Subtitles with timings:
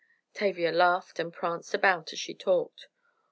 [0.33, 2.87] Tavia laughed and pranced about as she talked.